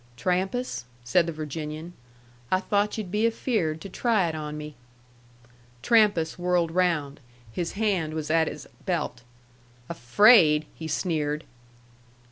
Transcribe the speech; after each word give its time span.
"Trampas," 0.17 0.85
said 1.03 1.27
the 1.27 1.31
Virginian, 1.31 1.93
"I 2.49 2.59
thought 2.59 2.97
yu'd 2.97 3.11
be 3.11 3.27
afeared 3.27 3.81
to 3.81 3.87
try 3.89 4.27
it 4.27 4.33
on 4.33 4.57
me." 4.57 4.73
Trampas 5.83 6.39
whirled 6.39 6.71
round. 6.71 7.19
His 7.51 7.73
hand 7.73 8.15
was 8.15 8.31
at 8.31 8.47
his 8.47 8.65
belt. 8.87 9.21
"Afraid!" 9.89 10.65
he 10.73 10.87
sneered. 10.87 11.43